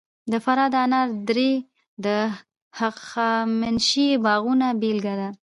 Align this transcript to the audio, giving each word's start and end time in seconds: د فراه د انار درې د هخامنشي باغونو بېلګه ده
د 0.31 0.33
فراه 0.43 0.69
د 0.73 0.75
انار 0.85 1.07
درې 1.29 1.51
د 2.05 2.07
هخامنشي 2.79 4.09
باغونو 4.23 4.67
بېلګه 4.81 5.13
ده 5.19 5.29